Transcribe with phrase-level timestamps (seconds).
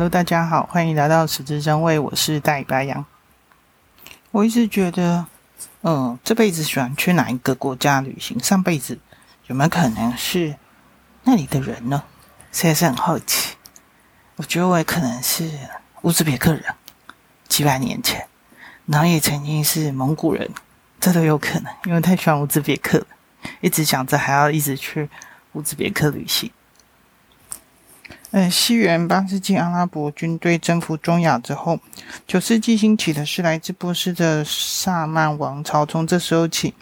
[0.00, 3.04] Hello，大家好，欢迎来到十字真味，我是大白羊。
[4.30, 5.26] 我一直觉得，
[5.82, 8.42] 嗯、这辈子喜欢去哪一个国家旅行？
[8.42, 8.98] 上辈子
[9.48, 10.56] 有没有可能是
[11.24, 12.02] 那里的人呢？
[12.50, 13.58] 实在是很好奇。
[14.36, 15.50] 我觉得我也可能是
[16.00, 16.64] 乌兹别克人，
[17.46, 18.26] 几百年前，
[18.86, 20.50] 然后也曾经是蒙古人，
[20.98, 23.06] 这都有可能，因为太喜欢乌兹别克了，
[23.60, 25.10] 一直想着还要一直去
[25.52, 26.50] 乌兹别克旅行。
[28.32, 31.80] 嗯，西元八世纪，阿拉伯军队征服中亚之后，
[32.28, 35.84] 九世纪兴起的是来自波斯的萨曼王朝。
[35.84, 36.72] 从这时候起，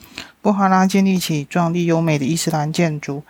[0.42, 3.22] 布哈拉建立起壮丽优美的伊斯兰建筑，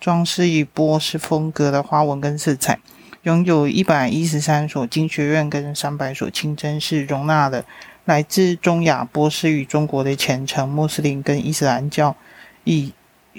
[0.00, 2.80] 装饰以波斯风格的花纹跟色彩，
[3.22, 7.64] 拥有一百一十三所经学院跟三百所清真寺，容纳了
[8.04, 12.16] 来自中亚、波斯与中国的虔诚穆斯林跟伊斯兰教
[12.64, 12.92] 义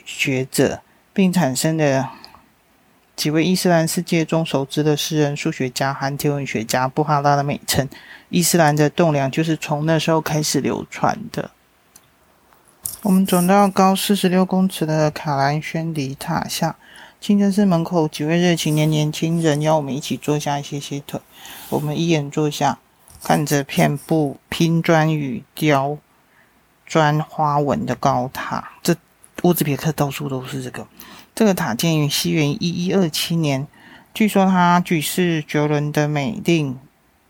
[0.05, 2.13] 学者，并产生了。
[3.21, 7.87] 几位伊斯兰世界中熟知的诗人、数学家和天文学家，布哈拉的美称
[8.29, 11.51] “伊斯兰的栋梁”就是从那时候开始流传的。
[13.03, 16.75] 我们走到高四十六公尺的卡兰宣礼塔下，
[17.19, 21.21] 清真寺门口几位热情的年轻人邀我们一起坐下，歇歇腿。
[21.69, 22.79] 我们一言坐下，
[23.21, 25.99] 看着遍布拼砖与雕
[26.87, 28.71] 砖花纹的高塔。
[28.81, 28.95] 这
[29.43, 30.87] 乌兹别克到处都是这个。
[31.33, 33.67] 这个塔建于西元一一二七年，
[34.13, 36.77] 据说他举世绝伦的美令，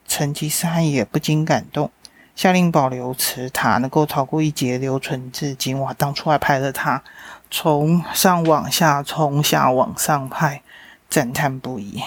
[0.07, 1.91] 成吉思汗也不禁感动，
[2.35, 5.79] 下令保留此塔，能够逃过一劫，留存至今。
[5.79, 7.03] 哇，当初还拍了他，
[7.49, 10.61] 从上往下，从下往上拍，
[11.07, 12.01] 赞叹不已。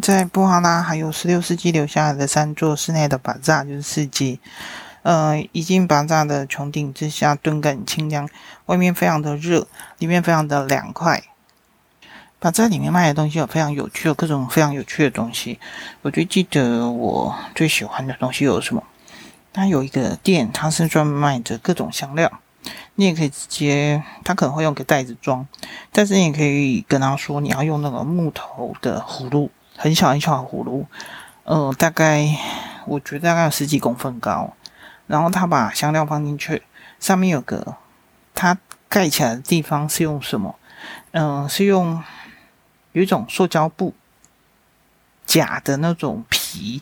[0.00, 4.40] 在布哈拉还有十六世纪留下来的三座室内的巴扎，就是市集。
[5.02, 8.28] 呃，一进巴扎的穹顶之下，顿感清凉。
[8.66, 9.66] 外面非常的热，
[9.98, 11.22] 里面非常的凉快。
[12.38, 15.60] 把这里面卖的东西有非常有趣，有各种非常有趣的东西。
[16.02, 18.82] 我最记得我最喜欢的东西有什么？
[19.52, 22.40] 它有一个店，它是专门卖着各种香料。
[22.94, 25.46] 你也可以直接，他可能会用个袋子装，
[25.90, 30.86] 但是你也可以跟他说你要用那个木头的葫芦，很小很小的葫芦，
[31.44, 32.28] 呃，大概
[32.86, 34.52] 我觉得大概有十几公分高。
[35.12, 36.62] 然后他把香料放进去，
[36.98, 37.76] 上面有个，
[38.34, 38.56] 它
[38.88, 40.56] 盖起来的地方是用什么？
[41.10, 42.02] 嗯、是用
[42.92, 43.92] 有一种塑胶布，
[45.26, 46.80] 假的那种皮，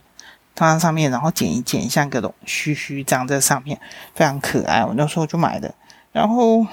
[0.54, 3.80] 放在上面，然后剪一剪，像各种须须这样在上面，
[4.14, 4.84] 非常可爱。
[4.84, 5.74] 我那时候就买的。
[6.12, 6.64] 然后，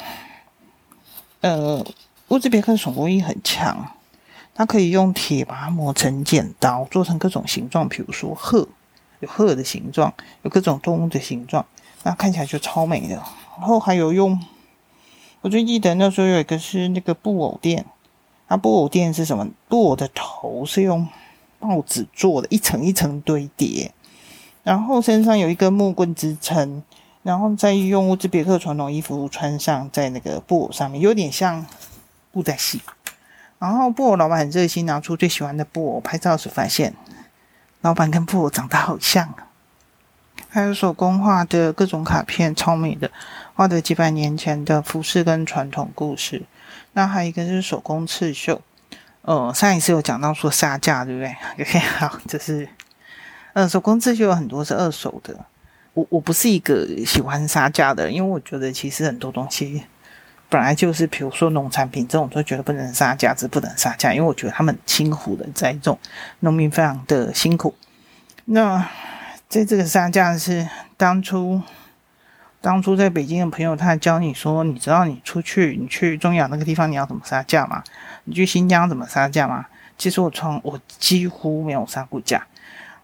[1.42, 1.84] 呃，
[2.28, 3.96] 乌兹别克手工艺很强，
[4.54, 8.70] 它可以用铁把它磨成剪刀，做成各种形状，比如说鹤。
[9.20, 10.14] 有鹤的形状，
[10.44, 11.66] 有各种动物的形状，
[12.04, 13.16] 那看起来就超美的。
[13.58, 14.40] 然后还有用，
[15.42, 17.86] 我最记得那时候有一个是那个布偶店，
[18.48, 19.48] 那布偶店是什么？
[19.68, 21.08] 布偶的头是用
[21.60, 23.92] 报纸做的，一层一层堆叠，
[24.64, 26.84] 然后身上有一根木棍支撑，
[27.24, 31.66] 然后再用乌兹别克传统衣服穿上在那个布偶上面，有点像
[32.32, 32.80] 布袋戏。
[33.58, 36.94] 然后布偶老板很热心，拿出最喜欢的布偶拍照时发现。
[37.82, 39.34] 老板跟布偶长得好像，
[40.50, 43.10] 还有手工画的各种卡片，超美的，
[43.54, 46.44] 画的几百年前的服饰跟传统故事。
[46.94, 48.62] 那还有一个是手工刺绣，
[49.22, 52.68] 呃，上一次有讲到说杀价，对不对？OK， 好，这是，
[53.54, 55.38] 呃，手工刺绣有很多是二手的。
[55.94, 59.84] 我我不是一个喜欢杀价的人，因为我觉得其实很多东西。
[60.50, 66.00] 本来就是，比如说农产品这种，都觉得不能杀价，是不能杀价，因为我觉得他们辛苦的栽种，
[66.40, 67.76] 农民非常的辛苦。
[68.46, 68.88] 那
[69.50, 71.62] 在这个杀价是当初，
[72.62, 77.84] 当初在北京的朋友，他教你说，你知道你出去，你去中亚那个地方，你要怎么杀价吗？
[78.24, 79.66] 你去新疆怎么杀价吗？
[79.98, 82.46] 其实我从我几乎没有杀过价。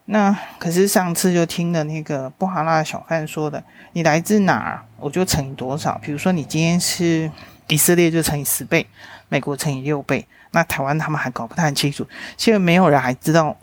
[0.05, 5.97] 那可是上次就听了那个布哈拉小贩说的，你来自哪儿，我就乘以多少。
[6.03, 7.31] 比如说你今天是
[7.69, 8.85] 以色列，就乘以十倍；
[9.29, 10.27] 美国乘以六倍。
[10.51, 12.05] 那台湾他们还搞不太清楚，
[12.37, 13.55] 现在没有人还知道，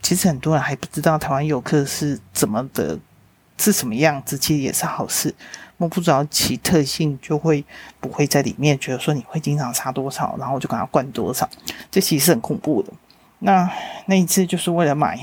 [0.00, 2.98] 其实很多人还不知道台湾游客是怎么的，
[3.58, 4.38] 是什么样子。
[4.38, 5.34] 其实也是好事，
[5.76, 7.62] 摸不着其特性，就会
[8.00, 11.46] 不会在里面觉得说你会经常杀多少，然后就给他灌多少，
[11.90, 12.90] 这其实是很恐怖的。
[13.40, 13.70] 那
[14.06, 15.18] 那一次就是为了买。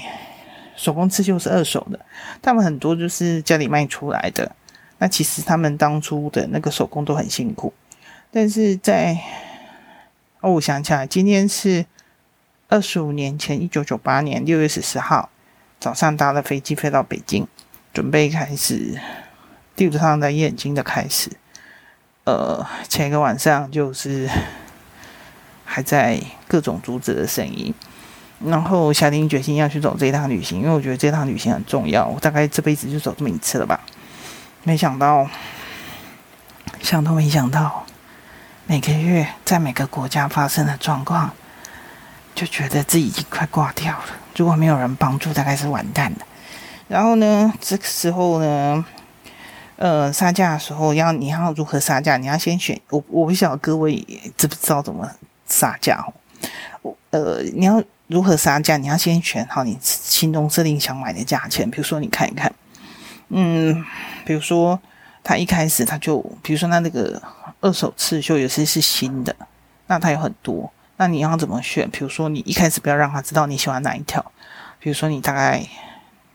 [0.79, 1.99] 手工刺绣是二手的，
[2.41, 4.49] 他们很多就是家里卖出来的。
[4.97, 7.73] 那其实他们当初的那个手工都很辛苦。
[8.31, 9.17] 但是在
[10.39, 11.85] 哦，我想起来，今天是
[12.69, 15.29] 二十五年前，一九九八年六月十四号
[15.81, 17.45] 早上搭了飞机飞到北京，
[17.93, 18.97] 准备开始
[19.75, 21.29] 地图上的眼睛的开始。
[22.23, 24.29] 呃，前一个晚上就是
[25.65, 27.73] 还在各种竹子的声音。
[28.45, 32.07] 然后下定决心要去走这一趟旅行，因为我觉得这趟旅行很重要。
[32.07, 33.77] 我大概这辈子就走这么一次了吧。
[34.63, 35.27] 没想到，
[36.81, 37.85] 想都没想到，
[38.65, 41.31] 每个月在每个国家发生的状况，
[42.33, 44.05] 就觉得自己已经快挂掉了。
[44.37, 46.25] 如果没有人帮助，大概是完蛋的。
[46.87, 48.85] 然后呢，这个时候呢，
[49.75, 52.15] 呃，杀价的时候要你要如何杀价？
[52.15, 53.95] 你要先选我，我不晓得各位
[54.37, 55.09] 知不知道怎么
[55.45, 56.13] 杀价哦。
[56.81, 57.83] 我呃，你要。
[58.09, 58.75] 如何杀价？
[58.75, 61.69] 你要先选好你心中设定想买的价钱。
[61.69, 62.51] 比如说，你看一看，
[63.27, 63.85] 嗯，
[64.25, 64.79] 比如说
[65.23, 67.21] 他一开始他就，比如说他那个
[67.61, 69.35] 二手刺绣有些是新的，
[69.85, 71.87] 那他有很多，那你要怎么选？
[71.91, 74.31] 比如说，你一开始不要让他知道你喜欢哪一条。
[74.79, 75.63] 比如说，你大概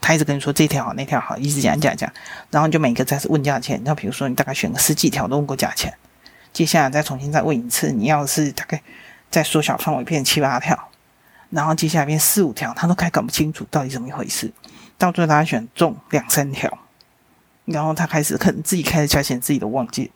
[0.01, 2.09] 他一直跟你说这条好，那条好，一直讲讲讲，
[2.51, 3.83] 然后就每个再次问价钱。
[3.85, 5.93] 那比如说，你大概选个十几条都问过价钱，
[6.53, 7.91] 接下来再重新再问一次。
[7.91, 8.81] 你要是大概
[9.29, 10.89] 再缩小范围，变七八条。
[11.55, 14.53] 然后接下来变四五条，他都开始搞不清楚到底怎么一回事。
[14.99, 16.79] 到最后他选中两三条，
[17.65, 20.11] 然后他开始可能自己开始价钱自己都忘记。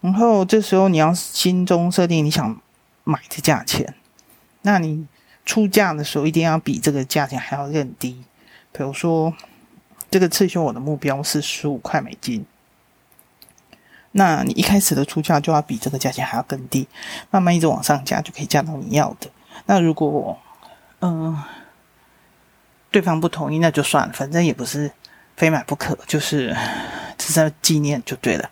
[0.00, 2.58] 然后这时候你要心中设定你想
[3.04, 3.94] 买的价钱，
[4.62, 5.06] 那你
[5.44, 8.24] 出价的时候一定要比这个价钱还要更低。
[8.72, 9.34] 比如说
[10.10, 12.46] 这个刺绣我的目标是十五块美金，
[14.12, 16.88] 那你一开始的出价就要比这个价钱还要更低，
[17.30, 19.30] 慢慢一直往上加就可以加到你要的。
[19.66, 20.38] 那如果
[21.00, 21.36] 嗯，
[22.90, 24.90] 对方不同意那就算了，反正也不是
[25.36, 26.54] 非买不可，就是
[27.16, 28.50] 只是纪念就对了。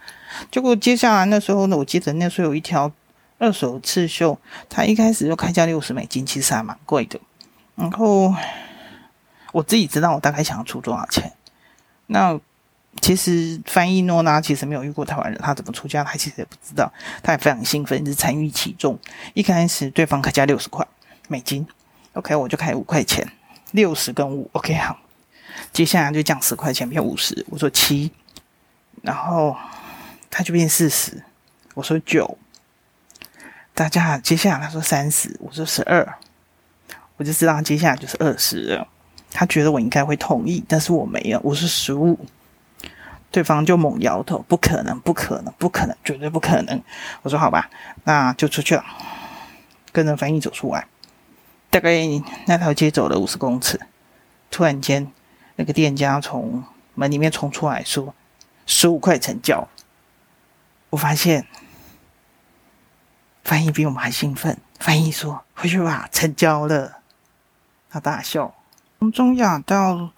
[0.50, 2.91] 结果接下来那时候呢，我记得那时候有一条
[3.39, 7.21] 二手刺绣，它一开始就开价六十美金，其实还蛮贵的。
[7.75, 8.35] 然后
[9.53, 11.33] 我自己知道我大概想要出多少钱。
[12.06, 12.39] 那
[13.00, 16.91] 其实翻译诺拉其实没有遇过台湾人，他怎么出价他其实也不知道，
[17.23, 18.99] 他也非常兴奋，是参与其中。
[19.35, 20.87] 一开始对方开价六十块
[21.29, 21.67] 美金。
[22.15, 23.31] OK，我就开五块钱，
[23.73, 24.99] 六十跟五，OK 好，
[25.73, 28.11] 接下来就降十块钱变五十，我说七，
[29.03, 29.57] 然后
[30.29, 31.23] 他就变四十，
[31.75, 32.37] 我说九，
[33.75, 36.19] 大家接下来他说三十，我说十二，
[37.17, 38.89] 我就知道接下来就是二十了，
[39.31, 42.19] 他觉得我应该会同意，但是我没有，我说十五，
[43.31, 46.83] 对方就猛摇头，不可能，不可能，不可能，绝对不可能，
[47.23, 47.71] 我说好吧，
[48.03, 48.85] 那就出去了，
[49.93, 50.87] 跟着翻译走出来。
[51.70, 52.06] 大概
[52.47, 53.79] 那条街走了五十公尺，
[54.50, 55.11] 突然间，
[55.56, 58.15] 那个店家从门里面冲出来说
[58.67, 59.69] ：“十五块成交。”
[60.91, 61.47] 我发现
[63.44, 64.59] 翻译比我们还兴奋。
[64.81, 66.99] 翻译说：“回去吧，成交了。”
[67.91, 68.55] 他大笑。
[68.99, 70.11] 从中亚到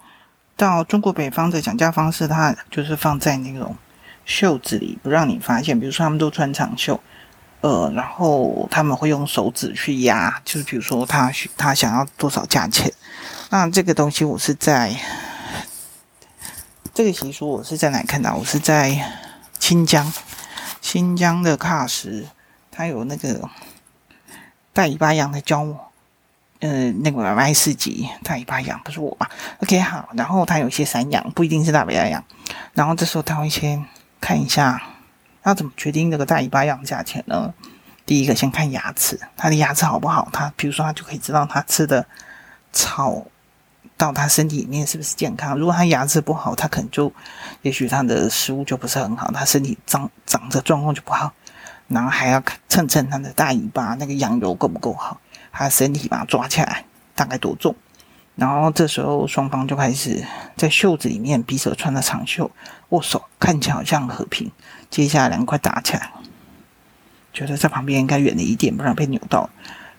[0.55, 3.75] 到中国北方的讲价方式，他就是放在那种
[4.25, 5.79] 袖子里，不让你发现。
[5.79, 6.99] 比如说，他们都穿长袖。
[7.61, 12.91] 呃，然后他们会用手指去压，就是比如说他他想要多少价钱，
[13.51, 14.95] 那这个东西我是在
[16.91, 18.33] 这个习俗我是在哪看到？
[18.33, 18.99] 我是在
[19.59, 20.11] 新疆，
[20.81, 22.25] 新疆的喀什，
[22.71, 23.47] 它有那个
[24.73, 25.91] 大尾巴羊的交，
[26.61, 29.29] 呃，那个买卖市集，大尾巴羊不是我吧
[29.59, 32.23] ？OK，好，然后它有些散养，不一定是大尾巴羊，
[32.73, 33.85] 然后这时候他会先
[34.19, 34.81] 看一下。
[35.43, 37.53] 那怎么决定这个大尾巴羊价钱呢？
[38.05, 40.27] 第一个先看牙齿，它的牙齿好不好？
[40.33, 42.05] 它比如说它就可以知道它吃的
[42.73, 43.25] 草
[43.95, 45.57] 到它身体里面是不是健康。
[45.57, 47.11] 如果它牙齿不好，它可能就
[47.61, 51.31] 也许它的食物就不是很好，它身体长长的状况就不好。
[51.87, 55.19] 然后还要称称它的大尾巴那个羊油够不够好，
[55.51, 57.75] 它身体把它抓起来大概多重。
[58.35, 62.49] 然后这时候双方就开始在袖子里面，匕首穿的长袖
[62.89, 64.51] 握手，看起来好像和平。
[64.89, 66.11] 接下来两块打起来，
[67.33, 69.49] 觉得在旁边应该远离一点，不然被扭到。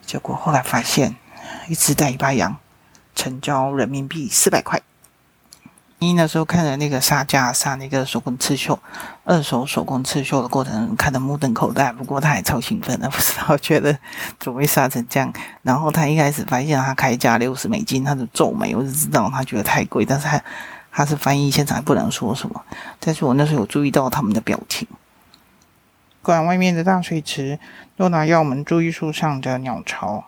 [0.05, 1.15] 结果后来发现，
[1.69, 2.57] 一只大尾巴羊
[3.15, 4.83] 成交人民币四百块。
[6.09, 8.79] 一那时候看着那个杀价杀那个手工刺绣，
[9.25, 11.93] 二手手工刺绣的过程，看得目瞪口呆。
[11.93, 13.99] 不过他还超兴奋的，不知道觉得
[14.39, 15.33] 怎么会杀成这样。
[15.63, 20.43] 然后他一开始发现他开价六十美金，他就皱眉，我就知道他觉得太贵，但是他。
[20.95, 22.63] 他是翻译，现场还不能说什么。
[23.01, 24.87] 但是我那时候有注意到他们的表情。
[26.21, 27.59] 管外面的大水池，
[27.97, 30.27] 诺拉要我们注意树上的鸟巢。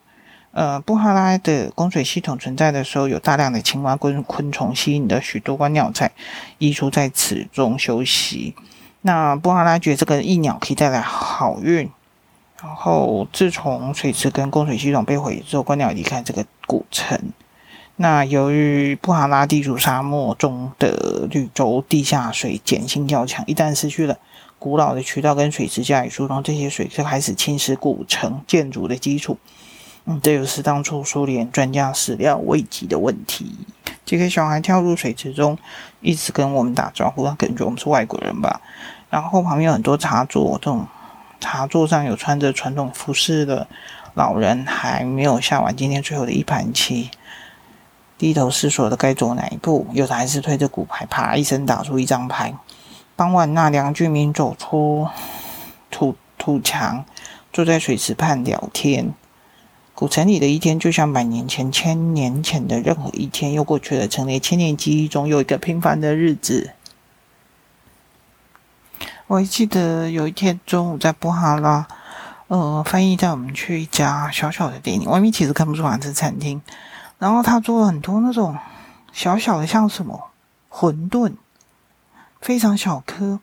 [0.55, 6.13] 呃，布哈拉的供水系统存在的时候，有大量的青蛙跟昆虫吸引了许多观鸟在
[6.59, 8.55] 移出在此中休息。
[9.03, 11.91] 那布哈拉觉得这个益鸟可以带来好运。
[12.63, 17.21] 然后自从水池跟供水系统被毁之后，观鸟离开这个古城。
[17.97, 24.17] 那由于布哈拉地处沙漠中的绿洲，地下水碱性较强，一旦失去了
[24.59, 29.37] 古老的渠道跟水池加以疏通，这些水就开始侵蚀古城建筑的基础。
[30.07, 33.57] 嗯，这就是当初苏联专家始料未及的问题。
[34.05, 35.57] 几个小孩跳入水池中，
[36.01, 38.61] 一直跟我们打招呼，他感觉我们是外国人吧。
[39.09, 40.87] 然后旁边有很多茶桌，这种
[41.41, 43.67] 茶座上有穿着传统服饰的
[44.13, 47.11] 老人，还没有下完今天最后的一盘棋，
[48.19, 49.87] 低头思索的该走哪一步。
[49.93, 52.53] 有的还是推着骨牌，啪一声打出一张牌。
[53.17, 55.09] 傍晚，那两居民走出
[55.91, 57.07] 土土墙，
[57.51, 59.15] 坐在水池畔聊天。
[59.95, 66.73] 古城里的一天，就像百年前、千年前的任何一天，又过去了，成为千年记忆中又一个平凡的日子。
[69.29, 71.87] 我还记得有一天中午在布哈拉，
[72.49, 76.61] 呃，翻译带我们去一家小小的店，外面其实看不出来是餐厅。
[77.21, 78.59] 然后他做了很多那种
[79.13, 80.31] 小小的，像什么
[80.71, 81.35] 馄饨，
[82.41, 83.39] 非常小颗。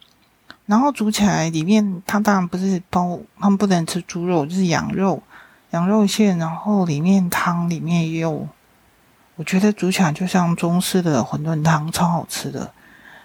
[0.65, 5.24] 然后煮起来里面，他当然不是包，他们不能吃猪肉，就是羊肉。
[5.72, 8.48] 羊肉馅，然后里面汤里面也有，
[9.36, 12.72] 我觉得煮起来就像中式的馄饨汤，超好吃的。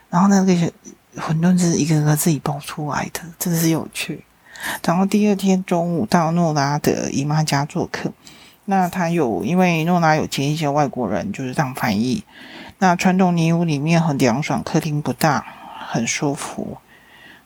[0.08, 0.52] 然后那个
[1.16, 4.24] 馄饨是一个个自己包出来的，真的是有趣。
[4.84, 8.12] 然后第二天中午到诺拉的姨妈家做客，
[8.64, 12.24] 那他有因为诺拉有接一些外国人，就是当翻译。
[12.78, 15.44] 那传统泥屋里面很凉爽，客厅不大，
[15.88, 16.78] 很舒服。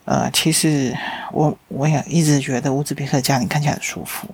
[0.05, 0.95] 呃，其实
[1.31, 4.27] 我我也一直觉得乌兹别克家里看起来很舒服。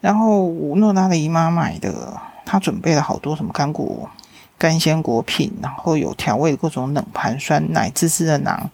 [0.00, 4.08] 然后诺拉的姨妈买的，她准备了好多什么干果、
[4.56, 8.70] 干鲜果品，然后有调味各种冷盘、酸奶、滋滋的囊。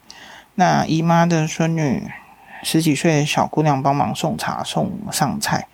[0.54, 2.10] 那姨妈的孙女
[2.62, 5.66] 十几岁的小姑娘帮忙送茶、送上菜。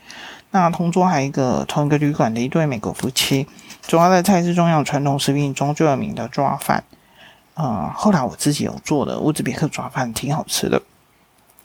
[0.50, 3.46] 那同桌还有一个同一个旅馆的一对美国夫妻。
[3.82, 6.84] 主要的菜是中央传统食品中最有名的抓饭。
[7.54, 10.80] 嗯，后来我自己有做的乌兹别克抓饭，挺好吃的。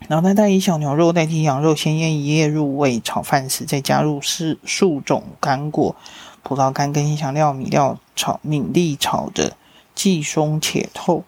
[0.06, 3.00] 然后再带以小牛肉代替羊肉，先腌一夜入味。
[3.00, 5.96] 炒饭时再加入是数种干果、
[6.42, 9.56] 葡萄干跟香料、米料炒，米粒炒的
[9.94, 11.24] 既松且透。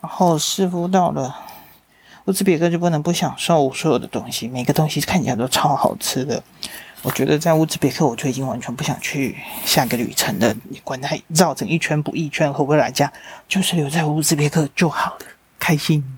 [0.00, 1.36] 然后师傅到了
[2.24, 6.42] 乌兹别克就不能不享受所有的东西，每个东西看起来都超好吃的。
[7.02, 10.52] 我觉得在乌兹别克，我就已经完全不想去下个旅程了。
[10.70, 13.12] 你管它绕成一圈不一圈，回不回来家，
[13.46, 15.26] 就是留在乌兹别克就好了，
[15.58, 16.15] 开心。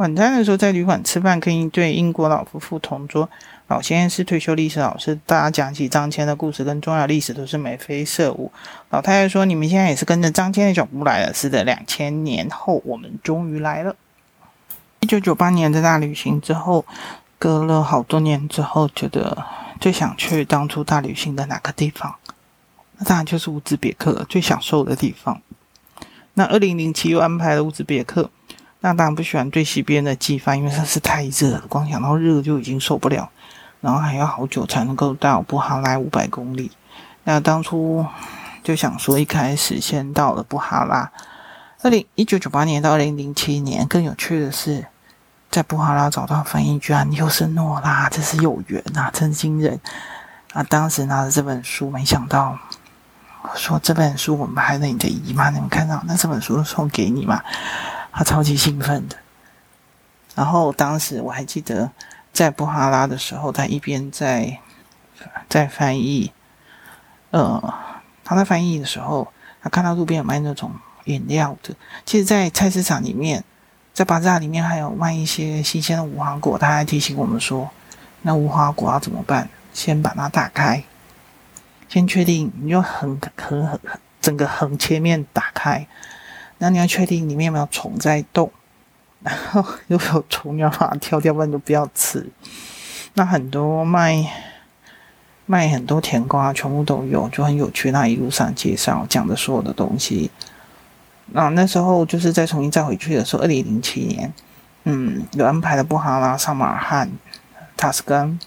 [0.00, 3.28] 晚餐的时候在旅馆吃饭，跟一对英国老夫妇同桌。
[3.66, 8.50] 老先生是退休历史老师，大家讲起张骞的故事跟重要历史都是眉飞色舞。
[8.88, 13.94] 老太太说：“你们现在也是跟着张骞的脚步来了。”是的，两千年后我们终于来了。
[15.00, 16.86] 一九九八年的大旅行之后，
[17.38, 19.44] 隔了好多年之后，觉得
[19.78, 22.16] 最想去当初大旅行的哪个地方？
[22.96, 25.42] 那当然就是乌兹别克，最享受的地方。
[26.32, 28.30] 那二零零七又安排了乌兹别克。
[28.80, 33.30] 那当然不喜欢最西边的季风，因为它是太热，光想到热就已经受不了，
[33.80, 36.70] 然后还要好久才能够到布哈拉五百公里。
[37.24, 38.06] 那当初
[38.64, 41.12] 就想说，一开始先到了布哈拉。
[41.82, 44.86] 二零一九九八年到二零零七年，更有趣的是，
[45.50, 49.78] 在布哈拉找到翻译，居然又是诺拉，这是有缘啊，真惊人！
[50.52, 52.58] 啊，当时拿着这本书，没想到
[53.54, 57.42] 说这本书我们拍了你的姨妈，你们看到那这本书送给你嘛？
[58.12, 59.16] 他超级兴奋的，
[60.34, 61.90] 然后当时我还记得
[62.32, 64.58] 在布哈拉的时候，他一边在
[65.48, 66.32] 在翻译，
[67.30, 67.74] 呃，
[68.24, 70.72] 他在翻译的时候，他看到路边有卖那种
[71.04, 71.74] 饮料的。
[72.04, 73.44] 其实，在菜市场里面，
[73.92, 76.58] 在巴扎里面还有卖一些新鲜的无花果。
[76.58, 77.70] 他还提醒我们说，
[78.22, 79.48] 那无花果要怎么办？
[79.72, 80.82] 先把它打开，
[81.88, 83.78] 先确定，你就横横横
[84.20, 85.86] 整个横切面打开。
[86.62, 88.52] 那你要确定里面有没有虫在动，
[89.24, 92.24] 然后如果有虫，你要把它挑掉，不然就不要吃。
[93.14, 94.24] 那很多卖
[95.46, 97.90] 卖很多甜瓜，全部都有，就很有趣。
[97.90, 100.30] 那一路上介绍讲的所有的东西。
[101.32, 104.32] 那那时候就是再重新再回去的时候，二零零七年，
[104.84, 107.10] 嗯，有安排了布哈拉、萨马尔罕、
[107.76, 108.38] 塔什干，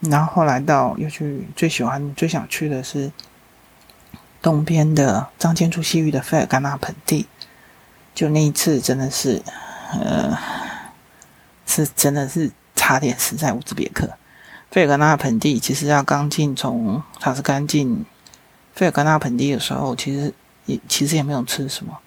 [0.00, 3.10] 然后后来到又去最喜欢、最想去的是
[4.42, 7.26] 东边的张骞出西域的费尔干纳盆地。
[8.14, 9.42] 就那一次，真的是，
[9.92, 10.38] 呃，
[11.66, 14.08] 是真的是差点死在乌兹别克。
[14.70, 18.04] 费尔干纳盆地其实要刚进从塔什干进
[18.72, 20.32] 费尔干纳盆地的时候，其实
[20.66, 21.98] 也其实也没有吃什么。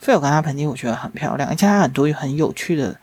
[0.00, 2.96] 费尔干纳盆地我觉得很漂亮，而且它很多很有趣的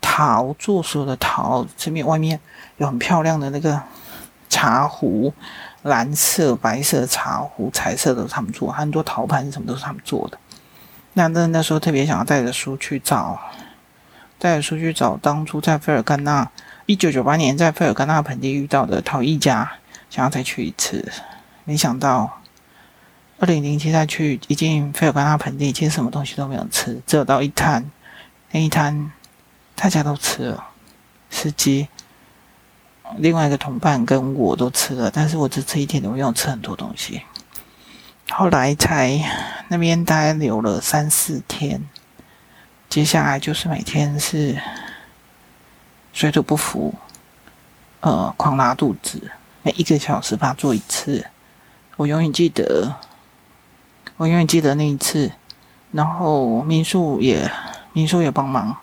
[0.00, 2.40] 陶做所有的陶，这面外面
[2.78, 3.80] 有很漂亮的那个
[4.48, 5.32] 茶壶，
[5.82, 10.38] 蓝色、白色茶壶、彩色的都是他们做，很多陶盘什么都是他们做的。
[11.14, 13.38] 那那那时候特别想要带着书去找，
[14.38, 16.50] 带着书去找当初在费尔干纳
[16.86, 19.72] 一九九八年在费尔干纳盆地遇到的陶艺家，
[20.08, 21.12] 想要再去一次，
[21.64, 22.40] 没想到
[23.38, 27.90] 二零零七再去，一进费尔干纳盆地，其实什么东西都没有吃，只有到一摊，
[28.50, 29.12] 那一摊
[29.74, 30.64] 大家都吃了，
[31.28, 31.88] 司机、
[33.18, 37.22] 另外一个同伴跟我都吃了，但是我只吃一天，我没有吃很多东西。
[38.34, 39.20] 后来才
[39.68, 41.82] 那边待留了三四天，
[42.88, 44.58] 接下来就是每天是
[46.14, 46.94] 水土不服，
[48.00, 49.30] 呃，狂拉肚子。
[49.62, 51.26] 每一个小时发作一次，
[51.96, 52.96] 我永远记得，
[54.16, 55.30] 我永远记得那一次。
[55.90, 57.50] 然后民宿也
[57.92, 58.74] 民宿也帮忙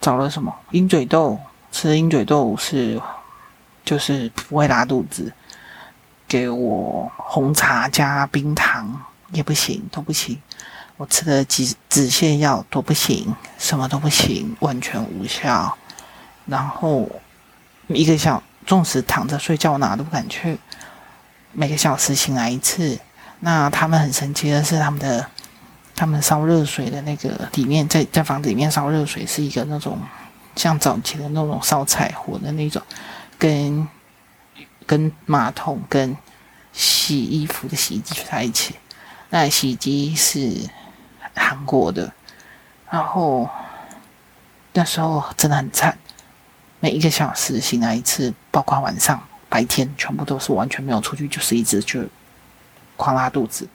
[0.00, 1.38] 找了什么鹰嘴豆，
[1.70, 2.98] 吃鹰嘴豆是
[3.84, 5.30] 就是不会拉肚子。
[6.30, 10.40] 给我红茶加冰糖也不行，都不行。
[10.96, 15.76] 我吃的止止泻药都不行，什么都不行，完全无效。
[16.46, 17.10] 然后
[17.88, 18.40] 一个小。
[18.66, 20.56] 纵使躺着睡觉，哪都不敢去。
[21.52, 22.96] 每个小时醒来一次。
[23.40, 25.26] 那他们很神奇的是，他们的
[25.96, 29.98] 他们烧热水的那个里面，在在房子里面烧热水是一个那种
[30.54, 32.80] 像早期的那种烧柴火的那种，
[33.38, 33.88] 跟
[34.90, 36.16] 跟马桶跟
[36.72, 38.74] 洗衣服的洗衣机在一起。
[39.28, 40.68] 那洗衣机是
[41.32, 42.12] 韩国的，
[42.90, 43.48] 然后
[44.72, 45.96] 那时候真的很惨。
[46.80, 52.02] 每一个小时醒来一次，包括晚上、白天，全部都是完全没有出去，就是一直就
[52.96, 53.68] 狂拉肚子，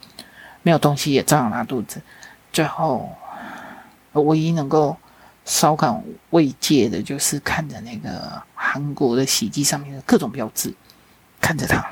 [0.63, 2.01] 没有东西也照样拉肚子。
[2.51, 3.09] 最后，
[4.11, 4.97] 唯一能够
[5.45, 10.73] 稍感慰藉的，就是看着那个韩国的洗衣机上面的各种标志，
[11.45, 11.85] 看着它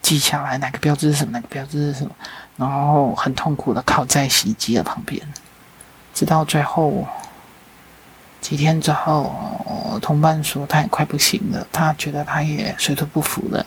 [0.00, 2.10] 记下来哪个标志是什么，哪个标志是什么，
[2.56, 5.20] 然后很痛苦的靠在洗衣机的旁边，
[6.14, 7.06] 直到最后。
[8.40, 13.64] 几天之后，同伴说他也快不行了，他觉得他也水土不服了，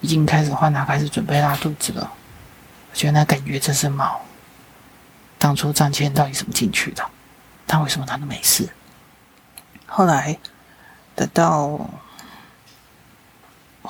[0.00, 2.12] 已经开始换他开始准备拉肚子了。
[2.90, 4.20] 我觉得那感觉真是毛。
[5.38, 7.08] 当初张骞到底怎么进去的？
[7.68, 8.68] 他为什么他都没事？
[9.86, 10.36] 后来
[11.14, 11.78] 等到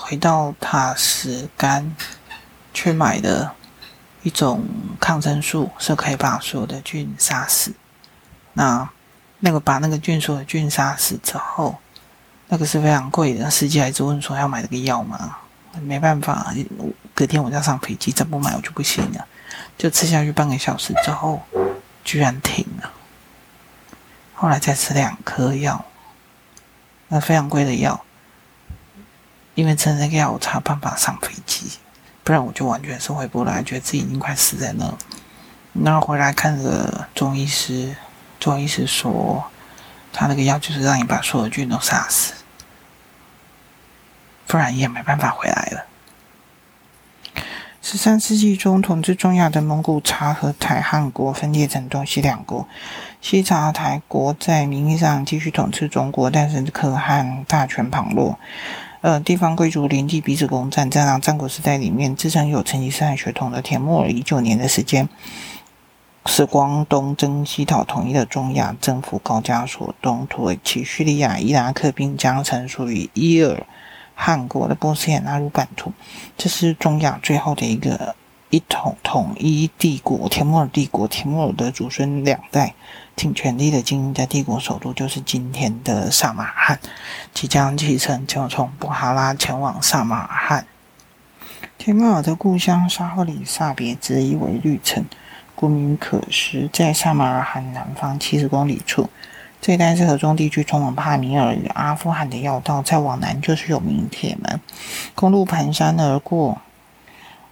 [0.00, 1.94] 回到塔什干
[2.72, 3.52] 去买的
[4.22, 4.64] 一种
[4.98, 7.74] 抗生素，是可以把所有的菌杀死。
[8.54, 8.88] 那。
[9.42, 11.78] 那个把那个菌所有的菌杀死之后，
[12.48, 13.48] 那个是非常贵的。
[13.48, 15.38] 司机还是问说要买这个药吗？
[15.80, 16.52] 没办法，
[17.14, 19.26] 隔天我要上飞机，再不买我就不行了。
[19.78, 21.40] 就吃下去半个小时之后，
[22.04, 22.92] 居然停了。
[24.34, 25.86] 后来再吃两颗药，
[27.08, 28.04] 那非常贵的药，
[29.60, 31.70] 因为吃那个药我才办法上飞机，
[32.24, 34.92] 不然我就完全是回不来，觉得自己已经快死在那。
[35.84, 37.94] 然后回来看着中医师。
[38.38, 39.44] 中医师说，
[40.14, 42.32] 他那个药就是让你把所有菌都杀死，
[44.46, 45.84] 不然也没办法回来了。
[47.82, 52.66] 十三世纪中，统治中亚的蒙古察合台汗国分裂成东西两国。
[53.20, 58.38] 西察台国在名义上继续统治中国，但是可汗大权旁落，
[59.02, 65.08] 呃，地方贵族联立彼此攻占，这样战国时代里面自称有成吉思汗血统的田木儿以九年的时间。
[66.26, 73.66] 是广东征西讨统一的中亚征服高加索、东土耳其、叙利亚、伊拉克，并将曾属于伊尔
[74.14, 75.94] 汗国的波斯也纳入版图。
[76.36, 78.14] 这是中亚最后的一个
[78.50, 81.06] 一统统一帝国——田木儿帝国。
[81.06, 82.74] 田木儿的祖孙两代
[83.14, 86.80] 挺全力的经营在帝国首都，就是今天的萨马尔罕。
[87.32, 90.66] 即将启程，就从布哈拉前往萨马尔罕。
[91.78, 95.04] 田木儿的故乡沙赫里萨别之一为绿城。
[95.54, 99.08] 顾名可食，在萨马尔罕南方七十公里处，
[99.60, 102.82] 这一带是河中地区通往帕米尔与阿富汗的要道。
[102.82, 104.60] 再往南就是有名铁门，
[105.14, 106.60] 公路盘山而过。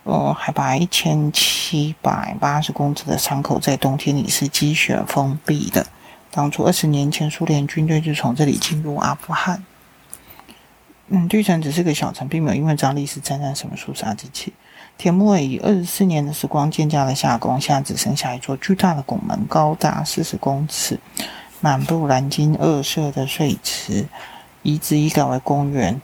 [0.08, 5.86] 呃，海拔一千七百八十公尺的山口，在冬天里是积雪封闭的。
[6.30, 9.62] 当初二十年前，苏联军队就从这里进入阿富汗。
[11.08, 14.54] 嗯，绿城只是个小城，并没有因为这样历史沾染什么肃杀之气。
[14.96, 20.98] 田木儿以二十四年的时光建造了夏宫，现在只剩下一座巨大的拱门，高达四十公尺，
[21.60, 24.06] 满布蓝金二色的水池，
[24.62, 26.00] 遗址已改为公园。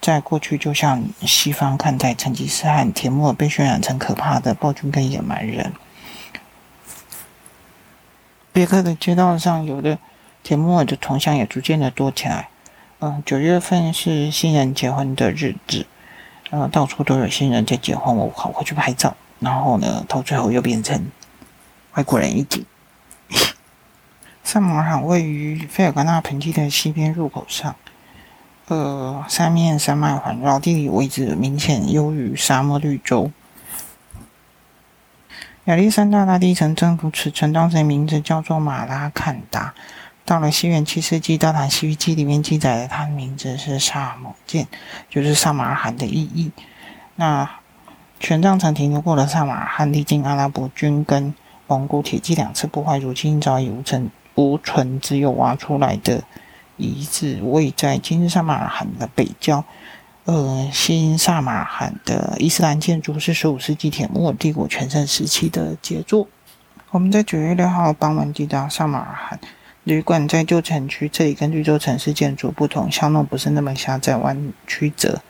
[0.00, 5.72] 在过去，就像西方看待成吉思汗，田木尔被渲染成可怕的暴君跟野蛮人。
[8.52, 9.98] 别克的街道上，有的
[10.42, 12.48] 田木尔的铜像也逐渐的多起来。
[13.00, 15.86] 嗯，九月份是新人结婚的日子。
[16.50, 21.06] 呃，到处都有新人在结婚，我跑过去拍照，然后呢，到最后又变成
[21.94, 22.64] 外国人一景。
[24.42, 27.76] 萨马尔罕位于菲尔干纳盆地的西边入口上，
[28.68, 33.30] 呃，三面山脉环绕，地理位置明显优于沙漠绿洲。
[35.64, 39.74] 亚历山大大帝曾征服此城，当时名字叫做马拉坎达。
[40.26, 44.68] 到了西元七世纪，《大唐西域记》里面记载的他的名字是萨姆舰，
[45.08, 46.52] 就是萨马尔罕的意义。
[47.16, 47.48] 那
[48.20, 51.34] 玄奘曾停留过的萨马尔罕，历经阿拉伯军跟
[51.66, 56.22] 蒙古铁骑两次破坏，如今早已无存无存，只有挖出来的
[56.78, 59.62] 遗址，位在今日萨马尔罕的北郊。
[60.24, 66.28] 呃，新萨马尔罕的伊斯兰建筑是十五世纪铁木尔帝国全盛时期的杰作。
[66.90, 69.38] 我们在九月六号傍晚抵达萨马尔罕。
[69.84, 75.22] 旅馆在旧城区，这里跟绿洲城市建筑不同，巷弄不是那么狭窄弯曲折，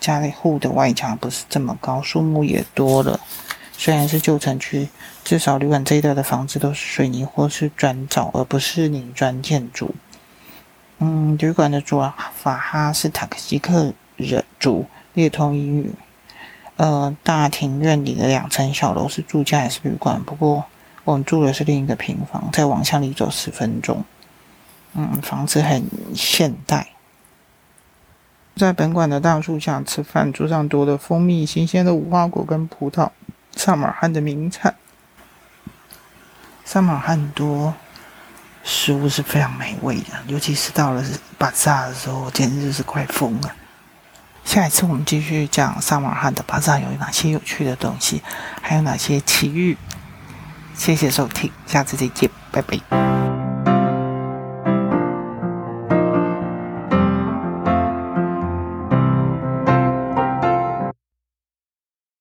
[0.00, 3.20] 家里户的外墙不是这么高，树木也多了。
[3.76, 4.88] 虽然是旧城区，
[5.22, 9.94] 至少旅馆这一带的房子都是水泥或是砖造，而不是泥砖建筑。
[11.00, 12.00] 嗯，旅馆的主
[12.34, 15.92] 法哈是塔克西克人族，略通英语。
[16.76, 20.22] 呃，大庭院里的两层小楼是住家还是旅馆？
[20.22, 20.64] 不过。
[21.02, 24.04] 我们住的是另一个平房，再往巷里走十分钟。
[24.92, 25.82] 嗯，房子很
[26.14, 26.88] 现代。
[28.54, 33.08] 在本馆的大树下吃饭，桌上多了蜂蜜、新鲜的无花果跟葡萄，
[33.56, 34.76] 萨马尔罕的名产。
[36.64, 37.74] 萨马尔罕很多
[38.62, 41.04] 食物是非常美味的，尤其是到了
[41.38, 43.50] 巴萨的时候，简直就是快疯了。
[44.44, 48.22] 下一次我们继续讲萨马尔罕的巴萨有哪些有趣的东西，
[48.62, 49.76] 还有哪些奇遇。
[50.74, 53.29] 谢谢收听，下次再见，拜拜。